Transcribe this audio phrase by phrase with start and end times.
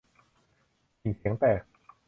[1.01, 1.61] ฉิ่งเสียงแตก